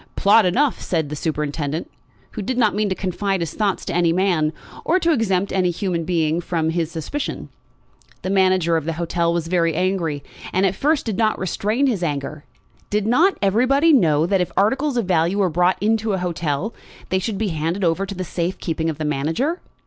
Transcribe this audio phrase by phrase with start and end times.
[0.15, 1.87] "Plot enough," said the superintendent,
[2.31, 4.51] who did not mean to confide his thoughts to any man,
[4.83, 7.49] or to exempt any human being from his suspicion.
[8.23, 12.01] The manager of the hotel was very angry, and at first did not restrain his
[12.01, 12.45] anger.
[12.89, 16.73] Did not everybody know that if articles of value were brought into an hotel
[17.09, 19.61] they should be handed over to the safe keeping of the manager?